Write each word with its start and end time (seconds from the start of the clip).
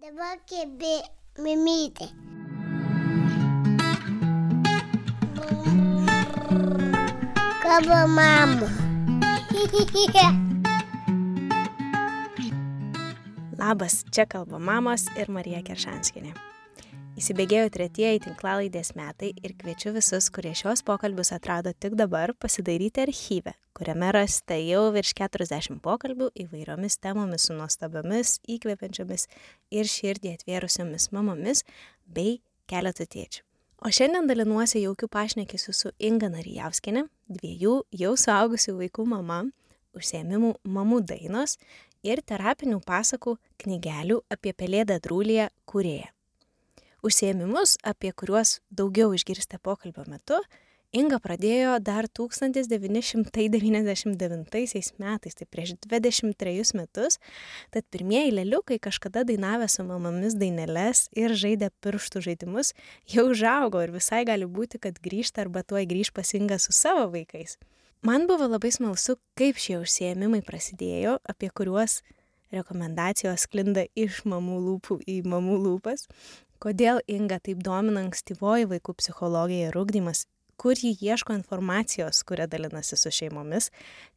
Dabar 0.00 0.38
kebė 0.48 0.94
mimytė. 1.44 2.06
Kaba 7.60 7.98
mama. 8.08 8.70
Labas, 13.60 14.00
čia 14.08 14.24
kalba 14.24 14.56
mamos 14.56 15.04
ir 15.20 15.28
Marija 15.28 15.60
Keršanskinė. 15.68 16.32
Įsibėgėjo 17.20 17.68
tretieji 17.68 18.20
tinklalaidės 18.24 18.94
metai 18.96 19.28
ir 19.44 19.52
kviečiu 19.60 19.90
visus, 19.92 20.30
kurie 20.32 20.54
šios 20.56 20.80
pokalbius 20.88 21.34
atrado 21.36 21.74
tik 21.76 21.92
dabar, 22.00 22.30
pasidaryti 22.32 23.02
archyvę, 23.02 23.52
kuriame 23.76 24.06
rasite 24.16 24.56
jau 24.62 24.86
virš 24.94 25.10
40 25.18 25.82
pokalbių 25.84 26.30
įvairiomis 26.46 26.94
temomis 27.04 27.44
su 27.44 27.56
nuostabiomis, 27.58 28.38
įkvepiančiomis 28.54 29.26
ir 29.68 29.90
širdį 29.92 30.32
atvėrusiomis 30.38 31.10
mamomis 31.12 31.60
bei 32.08 32.38
keletų 32.72 33.04
tėčių. 33.12 33.42
O 33.84 33.92
šiandien 33.92 34.30
dalinuosi 34.30 34.80
jaukių 34.86 35.10
pašnekėsiu 35.12 35.74
su 35.76 35.92
Inga 36.00 36.30
Narijavskinė, 36.32 37.02
dviejų 37.28 37.74
jau 38.00 38.14
suaugusių 38.22 38.78
vaikų 38.78 39.04
mama, 39.12 39.42
užsiemimų 39.92 40.54
mamų 40.64 41.02
dainos 41.12 41.58
ir 42.00 42.24
terapinių 42.24 42.80
pasakų 42.88 43.36
knygelių 43.60 44.22
apie 44.32 44.54
pelėdą 44.56 44.96
drūlyje 45.04 45.50
kūrėją. 45.68 46.08
Užsiemimus, 47.06 47.78
apie 47.86 48.12
kuriuos 48.12 48.58
daugiau 48.70 49.14
išgirsite 49.16 49.58
pokalbio 49.64 50.04
metu, 50.08 50.40
Inga 50.90 51.20
pradėjo 51.22 51.76
dar 51.86 52.08
1999 52.10 53.30
metais, 54.98 55.36
tai 55.38 55.46
prieš 55.46 55.76
23 55.86 56.74
metus, 56.74 57.18
tad 57.70 57.86
pirmieji 57.94 58.34
leliukai 58.34 58.80
kažkada 58.82 59.22
dainavę 59.28 59.68
su 59.70 59.86
mamomis 59.86 60.34
daineles 60.34 61.06
ir 61.14 61.30
žaidė 61.30 61.70
pirštų 61.78 62.18
žaidimus, 62.26 62.74
jau 63.06 63.30
užaugo 63.30 63.78
ir 63.86 63.94
visai 63.94 64.24
gali 64.26 64.50
būti, 64.50 64.82
kad 64.82 64.98
grįžta 64.98 65.46
arba 65.46 65.62
tuoj 65.62 65.86
grįž 65.86 66.10
pasinga 66.10 66.58
su 66.58 66.74
savo 66.74 67.06
vaikais. 67.14 67.54
Man 68.02 68.26
buvo 68.26 68.50
labai 68.50 68.74
smalsu, 68.74 69.14
kaip 69.38 69.62
šie 69.62 69.78
užsiemimai 69.84 70.42
prasidėjo, 70.42 71.22
apie 71.22 71.54
kuriuos 71.54 72.02
rekomendacijos 72.50 73.46
klinda 73.46 73.86
iš 73.94 74.26
mamų 74.26 74.58
lūpų 74.66 75.06
į 75.06 75.22
mamų 75.22 75.54
lūpas, 75.68 76.10
kodėl 76.60 77.00
Inga 77.08 77.40
taip 77.42 77.62
domina 77.64 78.04
ankstyvoji 78.04 78.68
vaikų 78.70 78.94
psichologija 79.00 79.70
ir 79.70 79.78
ūkdymas, 79.80 80.26
kur 80.60 80.76
ji 80.76 80.92
ieško 81.00 81.32
informacijos, 81.32 82.22
kuria 82.28 82.46
dalinasi 82.46 82.98
su 83.00 83.10
šeimomis, 83.10 83.70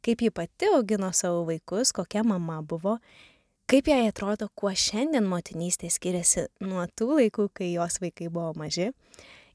kaip 0.04 0.22
ji 0.22 0.32
pati 0.32 0.68
augino 0.76 1.14
savo 1.16 1.46
vaikus, 1.48 1.94
kokia 1.96 2.24
mama 2.28 2.60
buvo, 2.62 2.98
kaip 3.72 3.88
jai 3.88 4.10
atrodo, 4.10 4.50
kuo 4.56 4.74
šiandien 4.76 5.24
motinystė 5.24 5.92
skiriasi 5.94 6.50
nuo 6.68 6.84
tų 7.00 7.14
laikų, 7.22 7.48
kai 7.60 7.72
jos 7.72 8.02
vaikai 8.04 8.28
buvo 8.28 8.52
maži. 8.60 8.92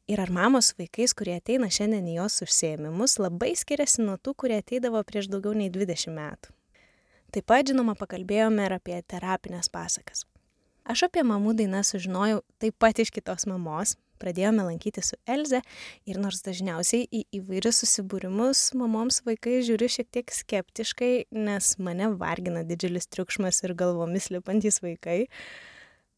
Ir 0.08 0.22
ar 0.24 0.32
mamos 0.32 0.72
vaikais, 0.78 1.12
kurie 1.12 1.34
ateina 1.36 1.68
šiandien 1.68 2.08
į 2.08 2.16
jos 2.22 2.40
užsiemimus, 2.46 3.18
labai 3.20 3.52
skiriasi 3.60 4.06
nuo 4.06 4.16
tų, 4.16 4.32
kurie 4.40 4.56
ateidavo 4.62 5.04
prieš 5.04 5.28
daugiau 5.28 5.52
nei 5.52 5.68
20 5.68 6.16
metų. 6.16 6.56
Taip 7.36 7.44
pat, 7.44 7.68
žinoma, 7.68 7.92
pakalbėjome 8.00 8.64
ir 8.64 8.78
apie 8.78 8.96
terapinės 9.04 9.68
pasakas. 9.68 10.24
Aš 10.88 11.02
apie 11.04 11.20
mamų 11.20 11.52
dainą 11.52 11.82
sužinojau 11.84 12.38
taip 12.62 12.76
pat 12.80 12.96
iš 13.02 13.10
kitos 13.12 13.44
mamos. 13.50 13.90
Pradėjome 14.18 14.64
lankyti 14.64 15.02
su 15.04 15.18
Elze 15.28 15.60
ir 16.08 16.16
nors 16.18 16.40
dažniausiai 16.46 17.04
į 17.12 17.20
įvairius 17.38 17.82
susibūrimus 17.82 18.62
mamoms 18.80 19.20
vaikai 19.26 19.58
žiūri 19.68 19.90
šiek 19.92 20.08
tiek 20.16 20.32
skeptiškai, 20.32 21.28
nes 21.36 21.70
mane 21.76 22.08
vargina 22.16 22.64
didžiulis 22.66 23.06
triukšmas 23.12 23.60
ir 23.68 23.76
galvomis 23.78 24.30
lipantys 24.32 24.80
vaikai, 24.80 25.28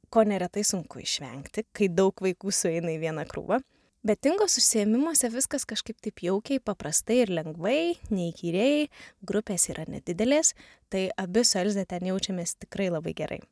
ko 0.07 0.25
neretai 0.31 0.63
sunku 0.65 1.03
išvengti, 1.03 1.67
kai 1.75 1.91
daug 1.91 2.15
vaikų 2.23 2.55
sueina 2.55 2.95
į 2.95 3.03
vieną 3.03 3.27
krūvą. 3.29 3.59
Bet 4.07 4.23
tingos 4.23 4.55
užsiemimuose 4.57 5.35
viskas 5.35 5.67
kažkaip 5.69 5.99
taip 6.01 6.23
jaukiai, 6.25 6.63
paprastai 6.63 7.25
ir 7.27 7.35
lengvai, 7.35 7.99
neįkyriai, 8.09 8.87
grupės 9.27 9.67
yra 9.75 9.91
nedidelės, 9.91 10.55
tai 10.89 11.09
abi 11.19 11.43
su 11.43 11.59
Elze 11.59 11.91
ten 11.91 12.15
jaučiamės 12.15 12.61
tikrai 12.63 12.93
labai 12.95 13.19
gerai 13.19 13.43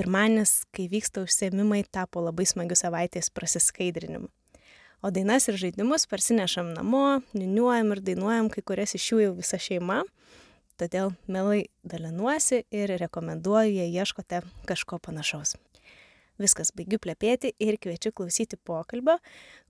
pirmanis, 0.00 0.62
kai 0.72 0.88
vyksta 0.88 1.24
užsiemimai, 1.26 1.82
tapo 1.92 2.22
labai 2.24 2.46
smagiu 2.48 2.78
savaitės 2.78 3.28
prasiskaidrinimu. 3.36 4.30
O 5.04 5.10
dainas 5.12 5.48
ir 5.48 5.56
žaidimus 5.60 6.06
parsinešam 6.08 6.72
namo, 6.74 7.20
niniuojam 7.36 7.94
ir 7.94 8.00
dainuojam, 8.04 8.50
kai 8.52 8.64
kurias 8.64 8.96
iš 8.96 9.10
jų 9.12 9.20
jau 9.24 9.36
visa 9.36 9.60
šeima. 9.60 10.02
Todėl 10.80 11.12
mielai 11.28 11.66
dalinuosi 11.84 12.62
ir 12.72 12.94
rekomenduoju, 13.00 13.76
jei 13.76 13.92
ieškote 13.92 14.42
kažko 14.68 15.00
panašaus. 15.04 15.56
Viskas 16.40 16.72
baigiu 16.76 17.00
plepėti 17.00 17.52
ir 17.60 17.76
kviečiu 17.80 18.14
klausyti 18.16 18.56
pokalbio, 18.56 19.18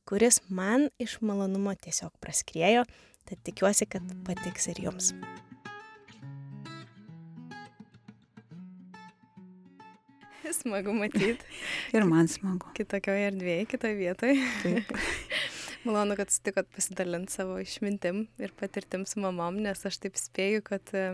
kuris 0.07 0.39
man 0.47 0.91
iš 1.03 1.19
malonumo 1.23 1.75
tiesiog 1.75 2.15
praskriejo, 2.23 2.87
tad 3.27 3.47
tikiuosi, 3.47 3.91
kad 3.91 4.07
patiks 4.27 4.71
ir 4.71 4.87
jums. 4.87 5.15
Smagu 10.61 10.93
matyti. 10.95 11.47
Ir 11.95 12.07
man 12.09 12.29
smagu. 12.31 12.71
Kitokioje 12.77 13.29
erdvėje, 13.31 13.67
kitoje 13.71 13.97
vietoje. 13.99 14.37
Malonu, 15.87 16.17
kad 16.19 16.33
sutikot 16.33 16.69
pasidalinti 16.75 17.33
savo 17.33 17.57
išmintim 17.63 18.27
ir 18.43 18.53
patirtim 18.59 19.07
su 19.09 19.21
mamom, 19.23 19.63
nes 19.65 19.81
aš 19.89 19.97
taip 20.03 20.19
spėju, 20.21 20.65
kad 20.67 20.93
e, 20.93 21.05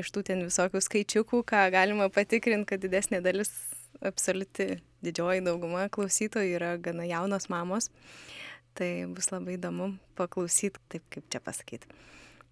iš 0.00 0.10
tų 0.10 0.24
ten 0.26 0.42
visokių 0.48 0.82
skaičiukų, 0.82 1.44
ką 1.46 1.68
galima 1.74 2.08
patikrinti, 2.10 2.72
kad 2.72 2.82
didesnė 2.82 3.20
dalis, 3.22 3.52
absoliuti 4.02 4.80
didžioji 5.04 5.44
dauguma 5.46 5.86
klausytojų 5.92 6.56
yra 6.58 6.72
gana 6.82 7.06
jaunos 7.06 7.46
mamos. 7.52 7.90
Tai 8.74 8.88
bus 9.14 9.30
labai 9.30 9.58
įdomu 9.58 9.92
paklausyti, 10.18 10.82
taip 10.90 11.06
kaip 11.12 11.30
čia 11.30 11.42
pasakyti 11.44 11.90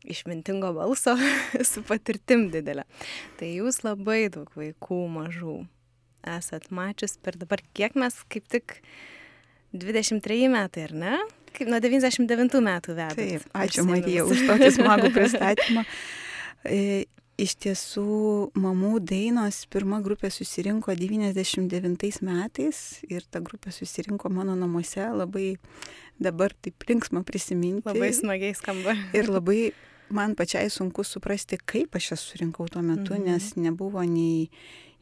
išmintingo 0.07 0.71
balso 0.77 1.17
su 1.71 1.83
patirtim 1.87 2.49
didelė. 2.55 2.87
Tai 3.39 3.51
jūs 3.51 3.83
labai 3.83 4.29
daug 4.35 4.51
vaikų 4.55 5.01
mažų 5.17 5.57
esat 6.37 6.69
mačius 6.75 7.17
per 7.23 7.39
dabar, 7.41 7.63
kiek 7.77 7.97
mes 7.99 8.17
kaip 8.33 8.47
tik 8.53 8.79
23 9.73 10.49
metai, 10.53 10.89
ar 10.89 10.97
ne? 10.97 11.19
Kaip 11.57 11.71
nuo 11.71 11.81
99 11.83 12.61
metų 12.65 12.97
vedate. 12.97 13.29
Taip, 13.39 13.47
ačiū 13.57 13.85
Marija 13.89 14.25
už 14.29 14.45
tokį 14.49 14.73
smagų 14.77 15.13
pristatymą. 15.17 15.85
E, 16.69 17.07
iš 17.39 17.55
tiesų, 17.63 18.07
mamų 18.59 18.99
dainos 19.07 19.63
pirma 19.71 20.01
grupė 20.05 20.31
susirinko 20.35 20.95
99 20.99 22.23
metais 22.27 22.81
ir 23.09 23.27
ta 23.31 23.43
grupė 23.45 23.73
susirinko 23.75 24.31
mano 24.33 24.57
namuose 24.59 25.05
labai 25.15 25.53
dabar 26.19 26.53
taip 26.53 26.89
linksma 26.89 27.23
prisiminti. 27.27 27.87
Labai 27.87 28.11
smagiai 28.17 28.57
skamba. 28.59 28.97
Ir 29.17 29.31
labai 29.31 29.71
man 30.11 30.35
pačiai 30.35 30.71
sunku 30.73 31.05
suprasti, 31.05 31.61
kaip 31.61 31.97
aš 31.97 32.13
jas 32.13 32.27
surinkau 32.33 32.69
tuo 32.73 32.83
metu, 32.83 33.15
mhm. 33.15 33.25
nes 33.29 33.55
nebuvo 33.61 34.03
nei 34.03 34.49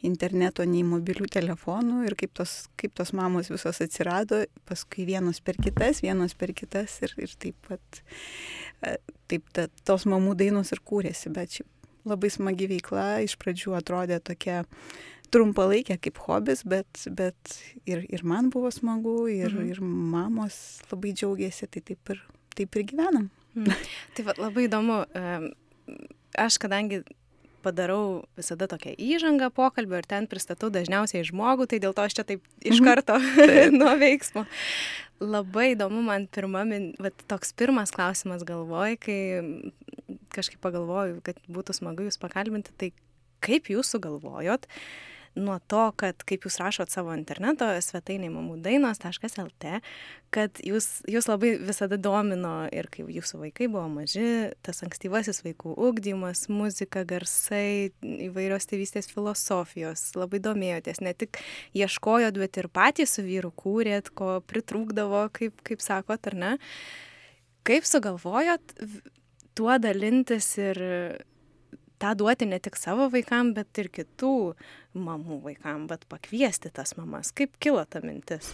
interneto, 0.05 0.65
nei 0.69 0.83
mobilių 0.84 1.29
telefonų 1.33 2.05
ir 2.07 2.17
kaip 2.21 2.34
tos, 2.37 2.67
kaip 2.77 2.93
tos 2.97 3.15
mamos 3.17 3.49
visos 3.53 3.81
atsirado, 3.81 4.43
paskui 4.69 5.07
vienos 5.09 5.41
per 5.41 5.57
kitas, 5.62 6.03
vienos 6.05 6.37
per 6.37 6.53
kitas 6.57 6.99
ir, 7.07 7.15
ir 7.23 7.33
taip 7.41 7.57
pat 7.69 8.03
e, 8.85 8.97
taip 9.31 9.49
ta, 9.56 9.67
tos 9.89 10.05
mamų 10.09 10.37
dainos 10.39 10.75
ir 10.77 10.83
kūrėsi, 10.85 11.33
bet 11.33 11.59
šiaip 11.59 11.73
labai 12.06 12.31
smagi 12.31 12.69
veikla, 12.71 13.06
iš 13.27 13.35
pradžių 13.41 13.75
atrodė 13.81 14.21
tokia 14.23 14.62
trumpalaikė 15.35 15.97
kaip 16.05 16.21
hobis, 16.27 16.62
bet, 16.69 17.03
bet 17.19 17.56
ir, 17.89 18.05
ir 18.06 18.23
man 18.23 18.51
buvo 18.55 18.71
smagu, 18.75 19.25
ir, 19.33 19.51
mhm. 19.51 19.73
ir 19.73 19.83
mamos 19.83 20.61
labai 20.93 21.17
džiaugiasi, 21.17 21.67
tai 21.73 21.83
taip 21.83 22.15
ir, 22.15 22.23
taip 22.55 22.79
ir 22.79 22.87
gyvenam. 22.93 23.31
Mhm. 23.56 23.87
Tai 24.15 24.27
va, 24.29 24.37
labai 24.45 24.69
įdomu, 24.69 25.01
aš 26.37 26.61
kadangi 26.62 27.03
padarau 27.66 28.25
visada 28.38 28.69
tokią 28.71 28.94
įžangą 28.94 29.50
pokalbio 29.54 29.99
ir 30.00 30.06
ten 30.09 30.28
pristatau 30.31 30.71
dažniausiai 30.75 31.27
žmogų, 31.27 31.69
tai 31.70 31.81
dėl 31.82 31.96
to 31.96 32.06
aš 32.06 32.19
čia 32.19 32.26
taip 32.29 32.46
iš 32.62 32.79
mhm. 32.79 32.87
karto 32.87 33.19
nuo 33.81 33.96
veiksmo. 34.00 34.46
Labai 35.23 35.70
įdomu 35.73 36.02
man 36.05 36.29
pirma, 36.29 36.62
vat, 37.00 37.26
toks 37.31 37.55
pirmas 37.56 37.93
klausimas 37.94 38.44
galvoj, 38.46 38.99
kai 39.00 39.20
kažkaip 40.37 40.61
pagalvoju, 40.61 41.23
kad 41.25 41.41
būtų 41.49 41.76
smagu 41.79 42.05
jūs 42.05 42.20
pakalbinti, 42.20 42.75
tai 42.76 42.91
kaip 43.44 43.70
jūs 43.73 43.88
sugalvojot, 43.94 44.67
uh, 44.69 45.16
nuo 45.37 45.59
to, 45.69 45.85
kad 46.00 46.23
kaip 46.27 46.47
jūs 46.47 46.59
rašot 46.62 46.93
savo 46.93 47.15
interneto 47.17 47.69
svetainė 47.85 48.31
mamų 48.33 48.56
dainos.lt, 48.65 49.81
kad 50.35 50.61
jūs, 50.65 50.88
jūs 51.11 51.29
labai 51.29 51.53
visada 51.61 51.99
domino 52.00 52.55
ir 52.75 52.88
kai 52.93 53.05
jūsų 53.05 53.41
vaikai 53.44 53.69
buvo 53.71 53.87
maži, 53.93 54.53
tas 54.67 54.83
ankstyvasis 54.87 55.43
vaikų 55.44 55.77
ugdymas, 55.88 56.47
muzika, 56.53 57.05
garsai, 57.09 57.93
įvairios 58.03 58.69
tėvystės 58.71 59.11
filosofijos, 59.12 60.09
labai 60.19 60.41
domėjotės, 60.44 61.03
ne 61.05 61.15
tik 61.17 61.41
ieškojot, 61.77 62.41
bet 62.43 62.61
ir 62.62 62.71
patys 62.73 63.17
su 63.17 63.27
vyru 63.27 63.53
kūrėt, 63.55 64.12
ko 64.17 64.41
pritrūkdavo, 64.49 65.27
kaip, 65.37 65.61
kaip 65.67 65.85
sakot, 65.85 66.32
ar 66.32 66.41
ne. 66.43 66.56
Kaip 67.67 67.87
sugalvojot 67.89 68.77
tuo 69.56 69.79
dalintis 69.82 70.53
ir 70.61 70.79
tą 71.98 72.14
duoti 72.19 72.48
ne 72.48 72.58
tik 72.62 72.76
savo 72.78 73.08
vaikam, 73.12 73.52
bet 73.56 73.78
ir 73.81 73.90
kitų 73.93 74.32
mamų 74.96 75.40
vaikam, 75.44 75.87
bet 75.90 76.06
pakviesti 76.10 76.72
tas 76.75 76.96
mamas. 76.98 77.32
Kaip 77.37 77.56
kilo 77.62 77.84
ta 77.88 78.02
mintis? 78.04 78.52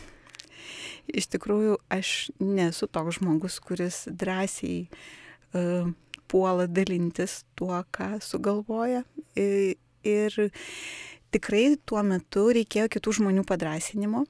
Iš 1.11 1.29
tikrųjų, 1.35 1.79
aš 1.91 2.31
nesu 2.39 2.87
toks 2.91 3.19
žmogus, 3.19 3.59
kuris 3.63 4.05
drąsiai 4.07 4.87
uh, 4.87 5.91
puola 6.31 6.69
dalintis 6.71 7.43
tuo, 7.59 7.83
ką 7.95 8.17
sugalvoja. 8.23 9.03
Ir, 9.37 9.77
ir 10.07 10.39
tikrai 11.35 11.77
tuo 11.89 12.03
metu 12.07 12.49
reikėjo 12.55 12.89
kitų 12.93 13.19
žmonių 13.19 13.47
padrasinimo. 13.49 14.25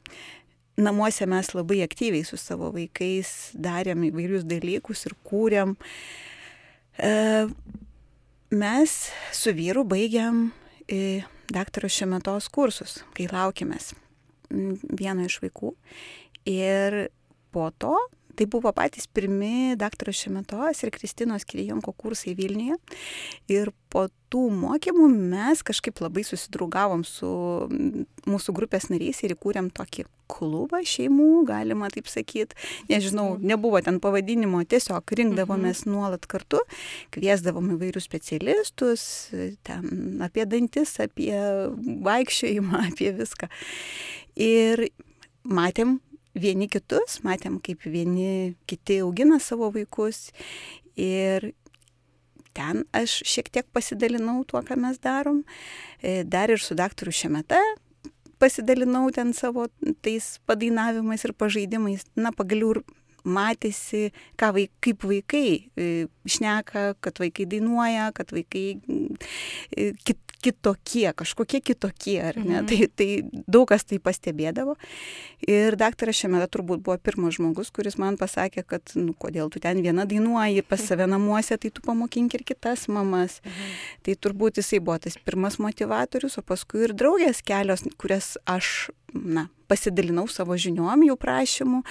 Namuose 0.81 1.29
mes 1.29 1.53
labai 1.53 1.83
aktyviai 1.85 2.25
su 2.25 2.39
savo 2.41 2.71
vaikais 2.73 3.53
darėm 3.53 4.07
įvairius 4.09 4.47
dalykus 4.49 5.05
ir 5.11 5.19
kūrėm. 5.29 5.77
Uh, 6.97 7.51
mes 8.53 9.11
su 9.33 9.55
vyru 9.57 9.85
baigiam 9.89 10.45
uh, 10.53 11.31
daktaro 11.53 11.89
šiemetos 11.89 12.49
kursus, 12.53 13.01
kai 13.17 13.29
laukimės 13.31 13.93
vieno 14.53 15.27
iš 15.27 15.39
vaikų. 15.43 15.73
Ir 16.49 17.07
po 17.53 17.71
to 17.81 17.97
tai 18.37 18.47
buvo 18.51 18.73
patys 18.77 19.07
pirmi 19.07 19.75
daktaro 19.81 20.15
Šemetos 20.15 20.83
ir 20.83 20.93
Kristinos 20.95 21.47
Kirijonko 21.49 21.95
kursai 21.97 22.35
Vilniuje. 22.39 22.79
Ir 23.53 23.73
po 23.93 24.07
tų 24.33 24.47
mokymų 24.57 25.09
mes 25.13 25.61
kažkaip 25.67 26.01
labai 26.01 26.25
susidraugavom 26.25 27.05
su 27.05 27.29
mūsų 28.29 28.55
grupės 28.57 28.89
nariais 28.93 29.21
ir 29.23 29.35
įkūrėm 29.37 29.69
tokį 29.77 30.07
klubą 30.33 30.81
šeimų, 30.89 31.45
galima 31.49 31.91
taip 31.93 32.09
sakyti. 32.09 32.57
Nežinau, 32.89 33.37
nebuvo 33.43 33.83
ten 33.85 33.99
pavadinimo, 34.03 34.63
tiesiog 34.65 35.13
rinkdavomės 35.19 35.85
mhm. 35.85 35.93
nuolat 35.93 36.29
kartu, 36.31 36.63
kviesdavom 37.13 37.75
įvairius 37.77 38.09
specialistus, 38.09 39.05
ten 39.67 40.23
apie 40.25 40.47
dantis, 40.49 40.97
apie 41.05 41.35
vaikščiojimą, 42.09 42.85
apie 42.93 43.13
viską. 43.19 43.51
Ir 44.41 44.87
matėm 45.45 45.99
vieni 46.35 46.69
kitus, 46.73 47.21
matėm, 47.27 47.59
kaip 47.65 47.85
vieni 47.85 48.55
kiti 48.71 49.01
augina 49.05 49.41
savo 49.43 49.71
vaikus. 49.75 50.31
Ir 50.97 51.53
ten 52.57 52.85
aš 52.97 53.23
šiek 53.29 53.49
tiek 53.53 53.69
pasidalinau 53.73 54.43
tuo, 54.49 54.61
ką 54.65 54.77
mes 54.81 55.01
darom. 55.03 55.43
E, 56.03 56.23
dar 56.25 56.53
ir 56.53 56.61
su 56.61 56.77
daktaru 56.79 57.15
Šemeta 57.15 57.61
pasidalinau 58.43 59.07
ten 59.15 59.31
savo 59.33 59.69
tais 60.03 60.39
padainavimais 60.49 61.23
ir 61.25 61.33
pažaidimais. 61.39 62.05
Na, 62.19 62.33
pagaliau 62.35 62.83
matėsi, 63.23 64.11
ką 64.41 64.51
vaik, 64.57 64.73
kaip 64.83 65.05
vaikai 65.07 65.47
e, 65.79 65.89
šneka, 66.27 66.97
kad 67.05 67.21
vaikai 67.23 67.47
dainuoja, 67.53 68.09
kad 68.17 68.35
vaikai 68.35 68.65
e, 68.81 69.93
kit, 70.03 70.19
kitokie, 70.43 71.07
kažkokie 71.17 71.61
kitokie, 71.65 72.19
ar 72.23 72.39
ne? 72.41 72.61
Mhm. 72.61 72.67
Tai, 72.69 72.79
tai 72.99 73.43
daug 73.47 73.69
kas 73.71 73.87
tai 73.89 73.99
pastebėdavo. 74.03 74.77
Ir 75.47 75.77
daktaras 75.79 76.19
šiame 76.19 76.43
turbūt 76.53 76.83
buvo 76.85 76.99
pirmas 76.99 77.39
žmogus, 77.39 77.71
kuris 77.75 77.99
man 78.01 78.19
pasakė, 78.21 78.65
kad, 78.67 78.95
nu, 78.99 79.15
kodėl 79.19 79.53
tu 79.53 79.63
ten 79.63 79.83
viena 79.85 80.07
dainuoji 80.09 80.65
pas 80.67 80.83
save 80.89 81.07
namuose, 81.11 81.59
tai 81.59 81.71
tu 81.71 81.85
pamokink 81.85 82.35
ir 82.39 82.47
kitas 82.49 82.89
mamas. 82.93 83.41
Mhm. 83.45 83.77
Tai 84.07 84.17
turbūt 84.27 84.63
jisai 84.63 84.83
buvo 84.83 84.99
tas 85.03 85.19
pirmas 85.19 85.61
motivatorius, 85.63 86.39
o 86.39 86.47
paskui 86.47 86.87
ir 86.89 86.97
draugės 86.99 87.43
kelios, 87.47 87.87
kurias 88.01 88.35
aš, 88.51 88.91
na, 89.15 89.47
pasidalinau 89.71 90.27
savo 90.31 90.57
žiniom 90.59 91.05
jų 91.07 91.17
prašymų, 91.21 91.83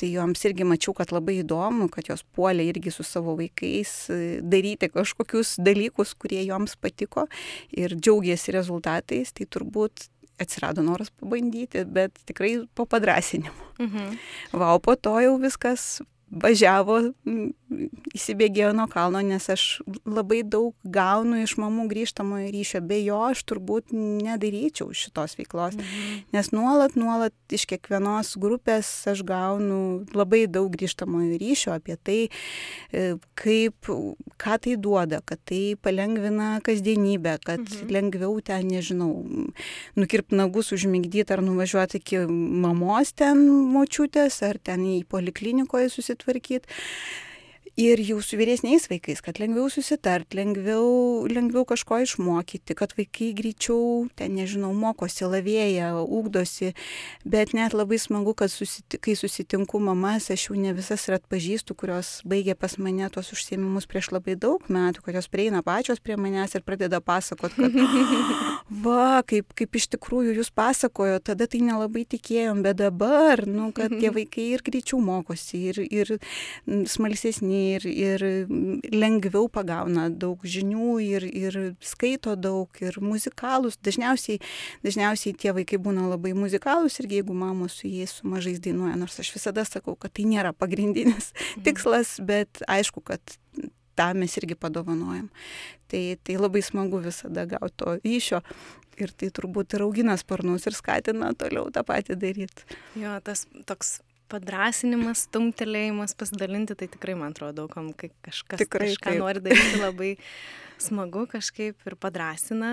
tai 0.00 0.12
joms 0.14 0.44
irgi 0.48 0.66
mačiau, 0.68 0.94
kad 0.96 1.12
labai 1.14 1.38
įdomu, 1.40 1.88
kad 1.92 2.10
jos 2.10 2.24
puolė 2.36 2.68
irgi 2.70 2.92
su 2.94 3.06
savo 3.06 3.36
vaikais 3.38 3.92
e, 4.12 4.20
daryti 4.42 4.90
kažkokius 4.92 5.56
dalykus, 5.62 6.14
kurie 6.18 6.42
joms 6.44 6.76
patiko 6.80 7.28
ir 7.72 7.96
džiaugiasi 7.96 8.56
rezultatais, 8.56 9.32
tai 9.36 9.48
turbūt 9.48 10.08
atsirado 10.42 10.82
noras 10.84 11.12
pabandyti, 11.20 11.84
bet 11.86 12.16
tikrai 12.28 12.56
po 12.74 12.86
padrasinimu. 12.88 13.68
Mhm. 13.82 14.16
Va, 14.52 14.74
o 14.74 14.80
po 14.82 14.96
to 14.96 15.14
jau 15.22 15.36
viskas 15.40 16.02
važiavo, 16.32 16.98
įsibėgėjo 18.16 18.72
nuo 18.76 18.86
kalno, 18.90 19.20
nes 19.24 19.44
aš 19.52 19.64
labai 20.08 20.42
daug 20.44 20.72
gaunu 20.84 21.42
iš 21.42 21.54
mamų 21.60 21.86
grįžtamojo 21.90 22.48
ryšio. 22.52 22.80
Be 22.88 22.98
jo 23.02 23.18
aš 23.28 23.42
turbūt 23.48 23.92
nedaryčiau 23.92 24.92
šitos 24.96 25.36
veiklos, 25.38 25.76
mhm. 25.76 26.22
nes 26.32 26.50
nuolat, 26.54 26.96
nuolat 26.96 27.34
iš 27.52 27.66
kiekvienos 27.70 28.34
grupės 28.40 28.88
aš 29.12 29.24
gaunu 29.28 30.04
labai 30.16 30.46
daug 30.48 30.72
grįžtamojo 30.72 31.36
ryšio 31.40 31.74
apie 31.76 31.98
tai, 32.00 32.18
e, 32.92 33.04
kaip, 33.38 33.92
ką 34.40 34.58
tai 34.64 34.76
duoda, 34.80 35.20
kad 35.24 35.40
tai 35.48 35.76
palengvina 35.80 36.54
kasdienybę, 36.64 37.36
kad 37.44 37.64
mhm. 37.64 37.92
lengviau 37.92 38.38
ten, 38.44 38.72
nežinau, 38.72 39.12
nukirpti 40.00 40.38
nagus, 40.38 40.72
užmigdyti 40.72 41.36
ar 41.36 41.44
nuvažiuoti 41.44 42.00
iki 42.00 42.24
mamos 42.28 43.12
ten 43.16 43.44
močiutės, 43.72 44.40
ar 44.46 44.60
ten 44.62 44.84
į 44.88 45.02
poliklinikoje 45.12 45.90
susitikti 45.92 46.21
uitwerkiet. 46.22 46.66
Ir 47.76 48.00
jau 48.04 48.20
su 48.20 48.36
vyresniais 48.36 48.84
vaikais, 48.90 49.22
kad 49.24 49.38
lengviau 49.40 49.70
susitart, 49.72 50.34
lengviau, 50.36 51.24
lengviau 51.30 51.64
kažko 51.64 52.02
išmokyti, 52.04 52.76
kad 52.76 52.92
vaikai 52.98 53.30
greičiau, 53.36 54.08
ten 54.18 54.34
nežinau, 54.36 54.74
mokosi, 54.76 55.24
lavėja, 55.24 55.94
ūkdosi, 56.04 56.72
bet 57.24 57.54
net 57.56 57.72
labai 57.72 57.96
smagu, 58.00 58.34
kad 58.36 58.52
susiti, 58.52 59.00
kai 59.00 59.14
susitinku 59.16 59.80
mamas, 59.80 60.28
aš 60.32 60.50
jau 60.50 60.56
ne 60.60 60.74
visas 60.76 61.06
ir 61.08 61.16
atpažįstu, 61.16 61.76
kurios 61.78 62.18
baigė 62.28 62.56
pas 62.58 62.76
mane 62.76 63.08
tuos 63.12 63.32
užsiemimus 63.32 63.88
prieš 63.88 64.10
labai 64.12 64.36
daug 64.36 64.68
metų, 64.68 65.06
kad 65.06 65.16
jos 65.16 65.30
prieina 65.32 65.64
pačios 65.64 66.02
prie 66.02 66.18
manęs 66.20 66.58
ir 66.58 66.66
pradeda 66.66 67.00
pasakot, 67.00 67.56
kad 67.56 67.72
va, 68.84 69.22
kaip, 69.24 69.56
kaip 69.56 69.80
iš 69.80 69.88
tikrųjų 69.96 70.36
jūs 70.42 70.52
pasakojo, 70.52 71.22
tada 71.24 71.48
tai 71.48 71.62
nelabai 71.64 72.04
tikėjom, 72.04 72.60
bet 72.66 72.82
dabar, 72.84 73.46
nu, 73.48 73.72
kad 73.72 73.96
tie 73.96 74.12
vaikai 74.18 74.50
ir 74.58 74.66
greičiau 74.66 75.00
mokosi, 75.00 75.64
ir, 75.72 75.82
ir 75.88 76.14
smalsesni 76.68 77.61
ir, 77.62 77.86
ir 77.86 78.24
lengviau 78.92 79.48
pagauna 79.52 80.08
daug 80.10 80.42
žinių 80.44 80.96
ir, 81.04 81.26
ir 81.26 81.58
skaito 81.84 82.34
daug 82.36 82.82
ir 82.82 82.98
muzikalus. 83.02 83.78
Dažniausiai, 83.82 84.40
dažniausiai 84.84 85.36
tie 85.38 85.54
vaikai 85.56 85.80
būna 85.82 86.08
labai 86.10 86.34
muzikalus 86.38 87.00
ir 87.00 87.10
jeigu 87.18 87.36
mamos 87.36 87.80
su 87.80 87.90
jais 87.90 88.18
su 88.18 88.28
mažais 88.28 88.60
dainuoja, 88.62 88.96
nors 89.00 89.18
aš 89.22 89.32
visada 89.36 89.64
sakau, 89.68 89.96
kad 89.96 90.14
tai 90.16 90.26
nėra 90.28 90.54
pagrindinis 90.56 91.32
mhm. 91.32 91.64
tikslas, 91.68 92.18
bet 92.22 92.64
aišku, 92.70 93.04
kad 93.06 93.38
tą 93.98 94.12
mes 94.16 94.36
irgi 94.40 94.56
padovanojam. 94.56 95.28
Tai, 95.92 96.04
tai 96.24 96.38
labai 96.40 96.62
smagu 96.64 97.02
visada 97.04 97.44
gauti 97.48 97.76
to 97.82 97.98
ryšio 98.00 98.40
ir 99.00 99.12
tai 99.16 99.28
turbūt 99.34 99.76
ir 99.76 99.84
augina 99.86 100.16
sparnus 100.20 100.66
ir 100.68 100.76
skatina 100.76 101.32
toliau 101.38 101.70
tą 101.72 101.84
patį 101.86 102.16
daryti. 102.20 102.66
Jo, 102.98 103.18
tas 103.24 103.46
toks 103.68 104.00
padrasinimas, 104.32 105.26
stumtelėjimas, 105.28 106.16
pasidalinti, 106.18 106.76
tai 106.78 106.90
tikrai 106.92 107.16
man 107.18 107.36
atrodo 107.36 107.62
daugam, 107.62 107.92
kai 107.96 108.12
kažkas 108.24 108.64
tikrai, 108.64 108.92
kažką 108.92 109.12
taip. 109.12 109.22
nori 109.22 109.44
daryti 109.44 109.80
labai 109.82 110.12
smagu 110.82 111.26
kažkaip 111.30 111.86
ir 111.86 111.96
padrasina, 112.00 112.70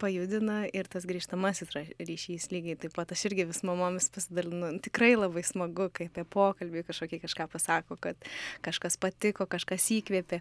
pajudina 0.00 0.62
ir 0.70 0.88
tas 0.90 1.06
grįžtamasis 1.08 1.72
ryšys 1.98 2.48
lygiai 2.52 2.78
taip 2.80 2.94
pat. 2.96 3.12
Aš 3.14 3.26
irgi 3.30 3.46
vis 3.48 3.62
mamomis 3.66 4.10
pasidalinu. 4.12 4.72
Tikrai 4.84 5.12
labai 5.18 5.42
smagu, 5.46 5.88
kai 5.94 6.08
apie 6.10 6.24
pokalbį 6.30 6.84
kažkokį 6.88 7.20
kažką 7.24 7.48
pasako, 7.52 7.98
kad 8.00 8.30
kažkas 8.64 8.98
patiko, 9.00 9.46
kažkas 9.50 9.88
įkvėpė. 9.96 10.40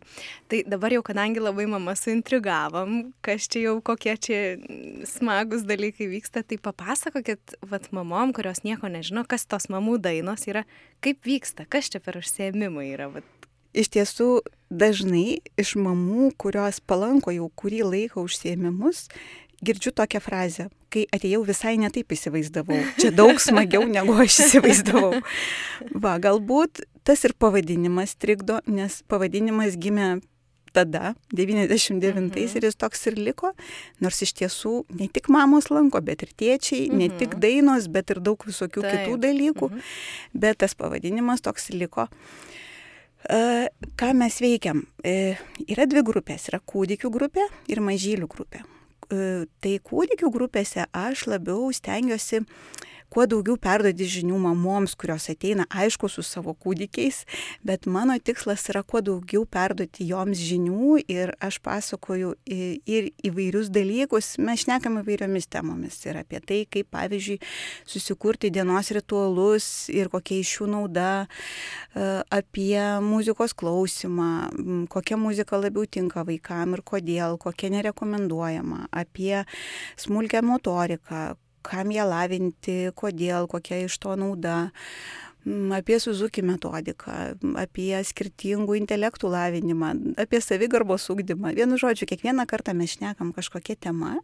Tai 0.51 0.61
dabar 0.69 0.93
jau, 0.95 1.03
kadangi 1.05 1.43
labai 1.43 1.65
mama 1.69 1.95
suintrigavom, 1.97 3.13
kas 3.25 3.49
čia 3.51 3.65
jau 3.69 3.75
kokie 3.85 4.15
čia 4.21 4.39
smagus 5.09 5.65
dalykai 5.69 6.09
vyksta, 6.11 6.43
tai 6.45 6.59
papasakokit, 6.61 7.57
vat 7.65 7.89
mamom, 7.95 8.33
kurios 8.35 8.63
nieko 8.67 8.91
nežino, 8.91 9.25
kas 9.29 9.47
tos 9.49 9.69
mamų 9.73 9.97
dainos 10.09 10.47
yra, 10.49 10.65
kaip 11.05 11.21
vyksta, 11.27 11.69
kas 11.69 11.91
čia 11.93 12.01
per 12.03 12.19
užsiemimai 12.19 12.89
yra. 12.91 13.09
Vat, 13.13 13.27
iš 13.73 13.91
tiesų 13.93 14.29
dažnai 14.69 15.41
iš 15.59 15.75
mamų, 15.79 16.33
kurios 16.39 16.81
palanko 16.81 17.33
jau 17.33 17.49
kurį 17.55 17.83
laiką 17.85 18.23
užsiemimus, 18.25 19.07
girdžiu 19.65 19.93
tokią 19.95 20.21
frazę, 20.23 20.69
kai 20.93 21.05
atėjau 21.13 21.43
visai 21.47 21.75
netaip 21.81 22.11
įsivaizdavau. 22.15 22.79
Čia 23.01 23.11
daug 23.15 23.39
smagiau 23.45 23.85
negu 23.89 24.15
aš 24.23 24.41
įsivaizdavau. 24.45 25.21
Va, 25.93 26.17
galbūt 26.21 26.83
tas 27.07 27.23
ir 27.27 27.35
pavadinimas 27.37 28.15
trikdo, 28.19 28.59
nes 28.69 29.01
pavadinimas 29.09 29.77
gimė 29.79 30.19
tada, 30.75 31.13
99-ais, 31.33 32.29
mhm. 32.29 32.57
ir 32.57 32.67
jis 32.69 32.79
toks 32.79 33.07
ir 33.11 33.19
liko, 33.19 33.53
nors 34.03 34.21
iš 34.25 34.35
tiesų 34.41 34.73
ne 34.99 35.09
tik 35.11 35.29
mamos 35.33 35.69
lanko, 35.73 36.01
bet 36.05 36.25
ir 36.25 36.33
tėčiai, 36.33 36.88
mhm. 36.88 37.01
ne 37.01 37.09
tik 37.21 37.38
dainos, 37.41 37.89
bet 37.91 38.13
ir 38.13 38.23
daug 38.23 38.45
visokių 38.47 38.85
Taip. 38.85 38.95
kitų 38.95 39.19
dalykų, 39.27 39.71
mhm. 39.73 39.93
bet 40.45 40.61
tas 40.63 40.77
pavadinimas 40.77 41.45
toks 41.45 41.71
liko. 41.75 42.09
E, 43.27 43.67
ką 43.99 44.13
mes 44.15 44.39
veikiam? 44.39 44.85
E, 45.03 45.35
yra 45.67 45.88
dvi 45.89 46.03
grupės. 46.07 46.47
Yra 46.51 46.61
kūdikių 46.63 47.11
grupė 47.11 47.47
ir 47.67 47.81
mažylių 47.83 48.29
grupė. 48.31 48.63
E, 49.09 49.25
tai 49.59 49.75
kūdikių 49.83 50.31
grupėse 50.31 50.85
aš 50.95 51.25
labiau 51.27 51.67
stengiuosi 51.75 52.45
kuo 53.13 53.25
daugiau 53.29 53.57
perduoti 53.61 54.07
žinių 54.09 54.37
mamoms, 54.43 54.95
kurios 54.99 55.29
ateina, 55.31 55.65
aišku, 55.69 56.09
su 56.11 56.23
savo 56.25 56.53
kūdikiais, 56.53 57.23
bet 57.65 57.87
mano 57.89 58.15
tikslas 58.21 58.67
yra 58.71 58.83
kuo 58.83 59.01
daugiau 59.05 59.45
perduoti 59.49 60.07
joms 60.09 60.39
žinių 60.39 60.99
ir 61.09 61.33
aš 61.43 61.59
pasakoju 61.65 62.35
ir 62.45 63.09
įvairius 63.25 63.71
dalykus, 63.73 64.35
mes 64.41 64.65
šnekam 64.65 64.99
įvairiomis 65.01 65.49
temomis 65.51 65.99
ir 66.05 66.21
apie 66.21 66.41
tai, 66.43 66.61
kaip 66.69 66.91
pavyzdžiui 66.93 67.39
susikurti 67.89 68.53
dienos 68.53 68.91
ritualus 68.95 69.89
ir 69.93 70.11
kokia 70.13 70.43
iš 70.43 70.55
jų 70.59 70.69
nauda, 70.75 71.09
e, 71.25 72.07
apie 72.35 72.77
muzikos 73.05 73.55
klausimą, 73.57 74.31
kokia 74.93 75.17
muzika 75.19 75.59
labiau 75.59 75.87
tinka 75.89 76.25
vaikam 76.27 76.77
ir 76.77 76.85
kodėl, 76.85 77.37
kokia 77.41 77.73
nerekomenduojama, 77.73 78.87
apie 78.93 79.45
smulkę 79.97 80.43
motoriką, 80.45 81.33
kam 81.65 81.91
ją 81.93 82.05
lavinti, 82.09 82.91
kodėl, 82.97 83.49
kokia 83.51 83.83
iš 83.85 83.97
to 84.03 84.15
nauda 84.19 84.69
apie 85.73 85.97
Suzuki 85.99 86.43
metodiką, 86.43 87.11
apie 87.57 87.93
skirtingų 88.05 88.75
intelektų 88.81 89.31
lavinimą, 89.31 89.93
apie 90.19 90.41
savigarbos 90.43 91.07
ūkdymą. 91.09 91.53
Vienu 91.57 91.79
žodžiu, 91.79 92.05
kiekvieną 92.09 92.45
kartą 92.49 92.75
mes 92.77 92.97
šnekam 92.97 93.31
kažkokią 93.33 93.77
temą 93.87 94.17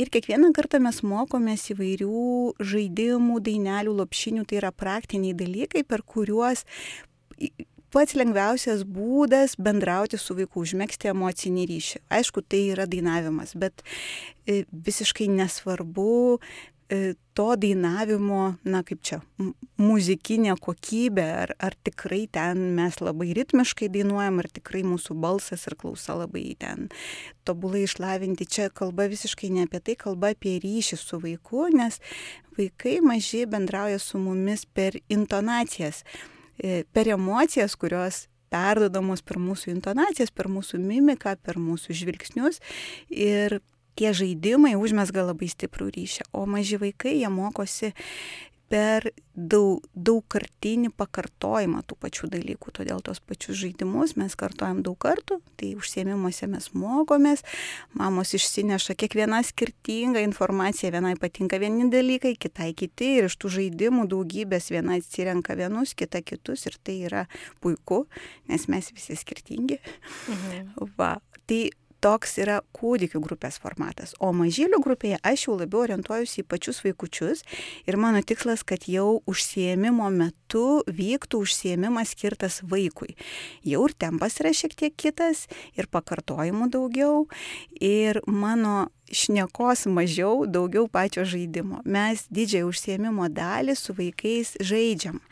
ir 0.00 0.10
kiekvieną 0.10 0.50
kartą 0.56 0.80
mes 0.82 1.02
mokomės 1.04 1.68
įvairių 1.74 2.58
žaidimų, 2.58 3.40
dainelių, 3.44 3.98
lopšinių, 4.00 4.46
tai 4.48 4.62
yra 4.62 4.72
praktiniai 4.72 5.36
dalykai, 5.36 5.84
per 5.84 6.02
kuriuos 6.02 6.64
pats 7.94 8.16
lengviausias 8.18 8.84
būdas 8.84 9.56
bendrauti 9.60 10.20
su 10.20 10.36
vaiku, 10.38 10.64
užmėgsti 10.64 11.12
emocinį 11.12 11.68
ryšį. 11.72 12.02
Aišku, 12.18 12.44
tai 12.44 12.68
yra 12.72 12.88
dainavimas, 12.90 13.54
bet 13.58 13.84
e, 14.46 14.64
visiškai 14.72 15.28
nesvarbu 15.32 16.12
e, 16.92 17.14
to 17.38 17.48
dainavimo, 17.60 18.42
na 18.68 18.82
kaip 18.86 19.00
čia, 19.06 19.20
muzikinė 19.80 20.56
kokybė, 20.60 21.26
ar, 21.46 21.54
ar 21.62 21.76
tikrai 21.86 22.24
ten 22.32 22.62
mes 22.76 23.00
labai 23.00 23.32
ritmiškai 23.38 23.90
dainuojam, 23.94 24.40
ar 24.42 24.50
tikrai 24.52 24.84
mūsų 24.86 25.16
balsas 25.22 25.68
ir 25.70 25.78
klausa 25.80 26.18
labai 26.18 26.46
ten 26.60 26.88
tobulai 27.48 27.86
išlavinti. 27.86 28.48
Čia 28.48 28.70
kalba 28.74 29.08
visiškai 29.08 29.52
ne 29.54 29.68
apie 29.68 29.80
tai, 29.84 29.96
kalba 30.00 30.34
apie 30.36 30.58
ryšį 30.64 31.00
su 31.00 31.20
vaiku, 31.24 31.68
nes 31.72 32.00
vaikai 32.58 32.98
maži 33.04 33.46
bendrauja 33.48 34.00
su 34.02 34.20
mumis 34.20 34.66
per 34.66 34.98
intonacijas 35.08 36.04
per 36.92 37.08
emocijas, 37.14 37.76
kurios 37.78 38.26
perdodamos 38.52 39.22
per 39.24 39.40
mūsų 39.42 39.72
intonacijas, 39.74 40.32
per 40.32 40.48
mūsų 40.52 40.80
mimiką, 40.82 41.36
per 41.44 41.60
mūsų 41.60 41.96
žvilgsnius. 42.00 42.62
Ir 43.12 43.60
tie 43.98 44.12
žaidimai 44.14 44.76
užmesga 44.78 45.26
labai 45.26 45.50
stiprų 45.50 45.90
ryšį, 45.96 46.28
o 46.32 46.44
maži 46.46 46.78
vaikai 46.80 47.16
jie 47.18 47.30
mokosi 47.32 47.92
per 48.68 49.08
daug, 49.34 49.84
daugkartinį 49.94 50.90
pakartojimą 50.98 51.80
tų 51.88 51.96
pačių 52.02 52.28
dalykų. 52.34 52.72
Todėl 52.78 53.00
tos 53.04 53.20
pačius 53.24 53.58
žaidimus 53.62 54.14
mes 54.20 54.34
kartojam 54.38 54.82
daug 54.86 54.98
kartų, 55.00 55.38
tai 55.60 55.72
užsiemimuose 55.78 56.48
mes 56.50 56.68
mokomės, 56.76 57.44
mamos 57.96 58.34
išsineša 58.36 58.96
kiekviena 58.98 59.40
skirtinga 59.46 60.22
informacija, 60.26 60.92
vienai 60.94 61.14
patinka 61.20 61.60
vieni 61.62 61.88
dalykai, 61.92 62.34
kitai 62.40 62.72
kiti 62.76 63.14
ir 63.18 63.30
iš 63.30 63.38
tų 63.40 63.54
žaidimų 63.56 64.08
daugybės 64.12 64.70
viena 64.74 64.98
atsirenka 64.98 65.56
vienus, 65.58 65.96
kita 65.98 66.22
kitus 66.26 66.68
ir 66.68 66.78
tai 66.84 67.00
yra 67.08 67.26
puiku, 67.64 68.04
nes 68.50 68.68
mes 68.68 68.92
visi 68.94 69.16
skirtingi. 69.18 69.80
Mhm. 70.28 70.92
Va, 70.98 71.16
tai 71.48 71.68
toks 72.04 72.36
yra 72.42 72.60
kūdikių 72.76 73.20
grupės 73.22 73.58
formatas. 73.62 74.14
O 74.22 74.30
mažylių 74.36 74.80
grupėje 74.84 75.18
aš 75.26 75.48
jau 75.48 75.56
labiau 75.58 75.84
orientuojuosi 75.86 76.42
į 76.42 76.46
pačius 76.50 76.82
vaikučius 76.84 77.44
ir 77.88 77.98
mano 78.00 78.22
tikslas, 78.22 78.64
kad 78.66 78.86
jau 78.90 79.20
užsiemimo 79.28 80.10
metu 80.14 80.82
vyktų 80.86 81.42
užsiemimas 81.46 82.14
skirtas 82.14 82.60
vaikui. 82.62 83.16
Jau 83.66 83.86
ir 83.88 83.96
tempas 83.98 84.38
yra 84.42 84.54
šiek 84.54 84.76
tiek 84.78 84.94
kitas 84.96 85.46
ir 85.78 85.90
pakartojimų 85.90 86.70
daugiau 86.74 87.26
ir 87.80 88.22
mano 88.26 88.88
šnekos 89.08 89.86
mažiau, 89.88 90.44
daugiau 90.44 90.84
pačio 90.92 91.24
žaidimo. 91.24 91.80
Mes 91.88 92.26
didžiąją 92.28 92.68
užsiemimo 92.68 93.30
dalį 93.32 93.76
su 93.78 93.96
vaikais 93.96 94.56
žaidžiam 94.60 95.22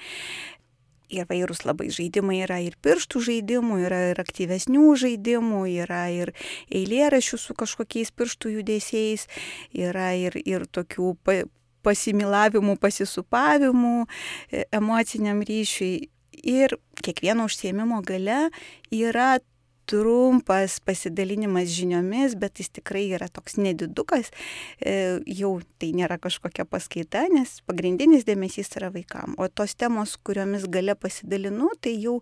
įvairūs 1.12 1.64
labai 1.66 1.88
žaidimai 1.94 2.40
yra 2.44 2.58
ir 2.64 2.76
pirštų 2.82 3.22
žaidimų, 3.28 3.80
yra 3.86 4.00
ir 4.12 4.20
aktyvesnių 4.22 4.86
žaidimų, 5.02 5.62
yra 5.84 6.06
ir 6.14 6.32
eilėrašių 6.70 7.38
su 7.40 7.56
kažkokiais 7.58 8.12
pirštų 8.16 8.56
judesiais, 8.58 9.26
yra 9.72 10.12
ir, 10.18 10.38
ir 10.44 10.66
tokių 10.66 11.14
pa, 11.24 11.42
pasimilavimų, 11.86 12.76
pasisupavimų 12.82 13.96
e, 14.04 14.66
emociniam 14.74 15.42
ryšiui. 15.46 16.08
Ir 16.46 16.74
kiekvieno 17.00 17.46
užsiemimo 17.48 18.02
gale 18.04 18.50
yra 18.92 19.38
trumpas 19.86 20.80
pasidalinimas 20.82 21.70
žiniomis, 21.70 22.34
bet 22.38 22.60
jis 22.60 22.72
tikrai 22.80 23.04
yra 23.14 23.28
toks 23.32 23.56
nedidukas, 23.60 24.32
e, 24.80 25.20
jau 25.38 25.52
tai 25.80 25.92
nėra 25.96 26.18
kažkokia 26.22 26.66
paskaita, 26.68 27.26
nes 27.32 27.60
pagrindinis 27.68 28.26
dėmesys 28.26 28.72
yra 28.78 28.90
vaikam. 28.94 29.36
O 29.38 29.48
tos 29.48 29.76
temos, 29.78 30.16
kuriomis 30.26 30.66
gale 30.70 30.96
pasidalinu, 30.98 31.70
tai 31.80 31.94
jau, 32.02 32.18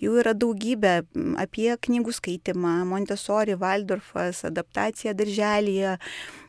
jau 0.00 0.14
yra 0.20 0.32
daugybė 0.32 0.94
apie 1.40 1.68
knygų 1.88 2.16
skaitimą, 2.20 2.76
Montessori, 2.88 3.58
Waldorfas, 3.60 4.44
adaptacija 4.48 5.14
darželėje, 5.18 5.98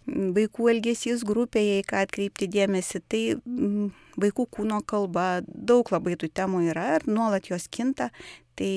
vaikų 0.05 0.69
elgesys 0.75 1.25
grupėje, 1.27 1.81
į 1.81 1.85
ką 1.89 2.05
atkreipti 2.05 2.47
dėmesį. 2.51 3.01
Tai 3.09 3.24
vaikų 4.21 4.47
kūno 4.57 4.79
kalba, 4.88 5.41
daug 5.47 5.89
labai 5.91 6.15
tų 6.19 6.29
temų 6.29 6.67
yra 6.69 6.95
ir 7.00 7.07
nuolat 7.09 7.50
jos 7.51 7.67
kinta. 7.74 8.12
Tai 8.55 8.74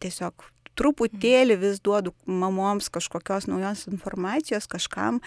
tiesiog 0.00 0.46
truputėlį 0.80 1.58
vis 1.60 1.80
duodu 1.84 2.14
mamoms 2.24 2.88
kažkokios 2.92 3.48
naujos 3.50 3.86
informacijos 3.90 4.68
kažkam. 4.70 5.20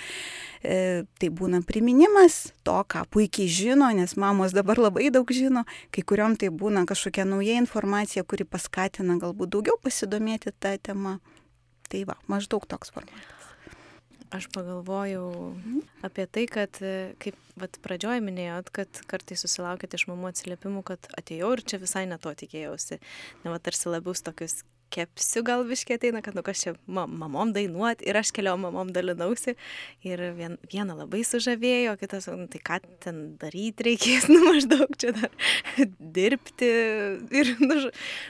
E, 0.63 1.03
tai 1.19 1.29
būna 1.29 1.61
priminimas 1.67 2.49
to, 2.65 2.79
ką 2.89 3.05
puikiai 3.13 3.51
žino, 3.51 3.91
nes 3.93 4.17
mamos 4.19 4.55
dabar 4.55 4.81
labai 4.81 5.11
daug 5.13 5.29
žino, 5.29 5.65
kai 5.93 6.05
kuriuom 6.07 6.37
tai 6.41 6.49
būna 6.49 6.87
kažkokia 6.89 7.27
nauja 7.29 7.59
informacija, 7.61 8.25
kuri 8.25 8.47
paskatina 8.49 9.19
galbūt 9.21 9.53
daugiau 9.53 9.77
pasidomėti 9.83 10.55
tą 10.57 10.75
temą. 10.81 11.19
Tai 11.93 12.05
va, 12.09 12.17
maždaug 12.31 12.65
toks 12.65 12.89
formatas. 12.89 13.33
Aš 14.33 14.47
pagalvojau 14.49 15.53
mhm. 15.53 15.81
apie 16.01 16.25
tai, 16.25 16.47
kad, 16.49 16.79
kaip 17.21 17.37
vat, 17.59 17.77
pradžioj 17.85 18.23
minėjot, 18.25 18.71
kad 18.73 19.01
kartais 19.09 19.43
susilaukėte 19.45 19.99
iš 19.99 20.07
mamų 20.09 20.31
atsiliepimų, 20.31 20.81
kad 20.87 21.09
atėjau 21.19 21.51
ir 21.53 21.61
čia 21.69 21.77
visai 21.83 22.07
neto 22.09 22.33
tikėjausi. 22.39 22.97
Ne, 23.43 23.51
va, 23.53 23.59
tarsi 23.61 23.91
labiau 23.93 24.17
tokius 24.17 24.63
kepsiu 24.93 25.43
gal 25.45 25.63
biškiai 25.67 25.97
ateina, 25.97 26.21
kad 26.25 26.35
nu 26.37 26.43
kas 26.45 26.61
čia 26.63 26.73
mamom 26.87 27.53
dainuot 27.55 28.03
ir 28.05 28.17
aš 28.19 28.31
keliom 28.35 28.61
mamom 28.67 28.91
dalinausi 28.93 29.55
ir 30.05 30.21
vien, 30.37 30.57
viena 30.71 30.95
labai 30.97 31.23
sužavėjo, 31.27 31.95
kitas, 32.01 32.29
nu, 32.31 32.47
tai 32.51 32.61
ką 32.69 32.79
ten 33.03 33.23
daryti 33.41 33.87
reikės, 33.89 34.29
nu 34.33 34.41
maždaug 34.45 34.93
čia 35.01 35.13
dar 35.17 35.33
dirbti 35.99 36.69
ir, 37.41 37.55
nu, 37.63 37.79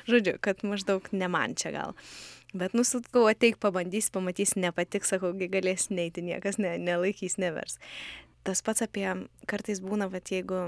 žodžiu, 0.09 0.37
kad 0.43 0.63
maždaug 0.67 1.11
ne 1.15 1.29
man 1.31 1.57
čia 1.59 1.73
gal. 1.75 1.97
Bet 2.53 2.75
nusutkau, 2.77 3.25
ateik, 3.25 3.57
pabandys, 3.61 4.11
pamatys, 4.13 4.53
nepatiks, 4.59 5.09
sakau, 5.09 5.31
galės 5.33 5.87
neiti, 5.89 6.21
niekas 6.21 6.59
ne, 6.61 6.75
nelaikys, 6.77 7.39
nevers. 7.41 7.79
Tas 8.45 8.61
pats 8.61 8.85
apie, 8.85 9.07
kartais 9.49 9.81
būna, 9.81 10.05
va, 10.13 10.21
jeigu 10.21 10.59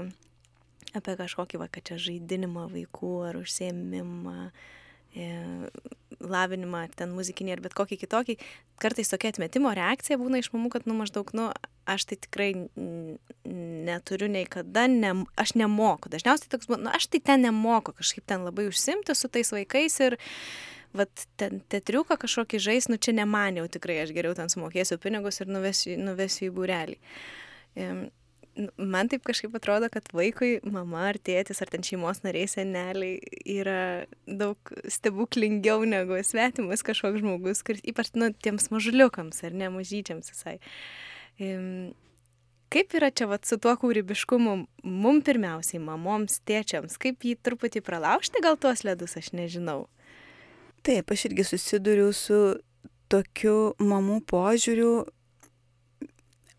apie 0.96 1.14
kažkokį, 1.20 1.60
va, 1.62 1.68
kad 1.70 1.86
čia 1.86 2.00
žaidinimą 2.02 2.66
vaikų 2.72 3.12
ar 3.28 3.38
užsiemimą, 3.38 4.48
E, 4.48 4.85
lavinimą, 6.26 6.84
ar 6.86 6.92
ten 6.96 7.12
muzikinį, 7.16 7.56
ar 7.56 7.62
bet 7.64 7.74
kokį 7.76 7.98
kitokį, 8.02 8.36
kartais 8.82 9.10
tokia 9.12 9.32
atmetimo 9.32 9.72
reakcija 9.76 10.18
būna 10.20 10.40
iš 10.42 10.50
mamų, 10.54 10.70
kad, 10.74 10.86
nu, 10.88 10.96
maždaug, 10.98 11.30
nu, 11.36 11.48
aš 11.88 12.06
tai 12.10 12.18
tikrai 12.20 12.50
neturiu 13.46 14.30
nei 14.32 14.46
kada, 14.50 14.86
ne, 14.90 15.12
aš 15.38 15.54
nemoku. 15.58 16.10
Dažniausiai 16.12 16.50
toks, 16.52 16.70
nu, 16.72 16.90
aš 16.92 17.08
tai 17.12 17.22
ten 17.24 17.44
nemoku 17.46 17.94
kažkaip 17.96 18.26
ten 18.28 18.46
labai 18.46 18.68
užsimti 18.70 19.16
su 19.16 19.30
tais 19.32 19.52
vaikais 19.54 20.00
ir, 20.08 20.18
vat, 20.96 21.26
ten 21.40 21.60
tetriuką 21.72 22.18
kažkokį 22.22 22.62
žais, 22.68 22.90
nu, 22.92 23.00
čia 23.00 23.16
ne 23.16 23.26
man 23.28 23.60
jau 23.60 23.66
tikrai, 23.70 24.00
aš 24.04 24.14
geriau 24.16 24.36
ten 24.38 24.52
sumokėsiu 24.52 25.00
pinigus 25.02 25.42
ir 25.42 25.52
nuvesiu, 25.52 25.98
nuvesiu 26.00 26.50
į 26.50 26.54
būrelį 26.56 27.00
man 28.76 29.10
taip 29.12 29.24
kažkaip 29.26 29.54
atrodo, 29.58 29.88
kad 29.92 30.08
vaikui 30.16 30.60
mama 30.64 31.06
ar 31.10 31.18
tėtis 31.20 31.60
ar 31.62 31.70
ten 31.72 31.84
šeimos 31.86 32.22
nariai 32.24 32.48
seneliai 32.50 33.20
yra 33.56 34.06
daug 34.26 34.72
stebuklingiau 34.90 35.84
negu 35.88 36.18
svetimas 36.24 36.84
kažkoks 36.86 37.20
žmogus, 37.22 37.62
kuris 37.66 37.84
ypač 37.86 38.12
nu, 38.16 38.32
tiems 38.32 38.70
mažuliukams 38.72 39.42
ar 39.46 39.56
ne 39.56 39.70
mažyčiams 39.76 40.32
visai. 40.32 40.56
Kaip 42.72 42.96
yra 42.98 43.12
čia 43.14 43.28
vat, 43.30 43.44
su 43.46 43.60
tuo 43.62 43.76
kūrybiškumu 43.78 44.54
mum 44.82 45.20
pirmiausiai, 45.26 45.80
mamoms, 45.82 46.40
tėčiams, 46.48 46.96
kaip 46.98 47.22
jį 47.22 47.36
truputį 47.46 47.84
pralaužti 47.86 48.42
gal 48.42 48.58
tuos 48.58 48.82
ledus, 48.88 49.14
aš 49.20 49.30
nežinau. 49.36 49.84
Taip, 50.86 51.12
aš 51.12 51.28
irgi 51.28 51.46
susiduriu 51.46 52.08
su 52.14 52.40
tokiu 53.12 53.76
mamų 53.78 54.20
požiūriu, 54.26 55.06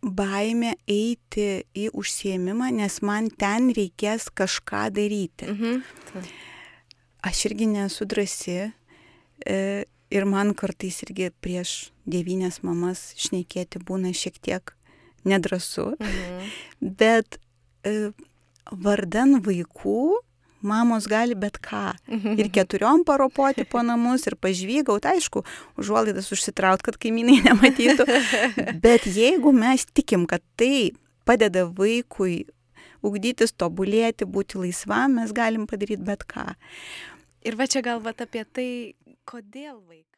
baimė 0.02 0.74
eiti 0.88 1.64
į 1.74 1.88
užsiemimą, 1.98 2.70
nes 2.78 3.00
man 3.02 3.30
ten 3.30 3.70
reikės 3.74 4.28
kažką 4.30 4.88
daryti. 4.94 5.48
Mhm. 5.50 5.82
Aš 7.28 7.44
irgi 7.50 7.66
nesu 7.66 8.06
drasi 8.06 8.72
e, 9.46 9.84
ir 10.10 10.24
man 10.24 10.54
kartais 10.54 11.02
irgi 11.02 11.30
prieš 11.42 11.90
devynės 12.06 12.62
mamas 12.62 13.12
šnekėti 13.18 13.82
būna 13.84 14.14
šiek 14.14 14.38
tiek 14.40 14.74
nedrasu, 15.24 15.96
Mhm. 16.00 16.50
bet 16.96 17.38
e, 17.84 18.12
vardan 18.70 19.40
vaikų 19.42 20.18
mamos 20.60 21.06
gali 21.10 21.36
bet 21.38 21.58
ką. 21.62 21.92
Ir 22.38 22.50
keturiom 22.54 23.04
paropoti 23.06 23.64
po 23.68 23.82
namus 23.82 24.26
ir 24.26 24.36
pažvygaut, 24.40 25.06
aišku, 25.06 25.44
užuolaidas 25.78 26.30
užsitraut, 26.34 26.82
kad 26.82 26.98
kaimynai 27.00 27.40
nematytų. 27.48 28.06
Bet 28.82 29.06
jeigu 29.06 29.52
mes 29.54 29.86
tikim, 29.92 30.26
kad 30.30 30.44
tai 30.58 30.92
padeda 31.28 31.66
vaikui 31.68 32.46
ugdytis, 33.04 33.54
tobulėti, 33.54 34.26
būti 34.26 34.58
laisvam, 34.58 35.20
mes 35.20 35.32
galim 35.34 35.66
padaryti 35.70 36.02
bet 36.04 36.24
ką. 36.28 36.50
Ir 37.46 37.58
va 37.58 37.68
čia 37.70 37.84
galvat 37.86 38.24
apie 38.24 38.44
tai, 38.44 38.70
kodėl 39.28 39.78
vaikams. 39.78 40.17